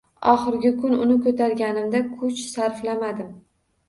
[0.29, 3.29] Oxirgi kun uni ko‘targanimda kuch sarflamadim